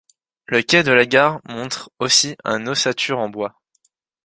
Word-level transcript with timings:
Le 0.47 0.63
quai 0.63 0.81
de 0.81 0.91
la 0.91 1.05
gare 1.05 1.41
montre 1.47 1.91
aussi 1.99 2.35
un 2.43 2.65
ossature 2.65 3.19
en 3.19 3.29
bois. 3.29 3.61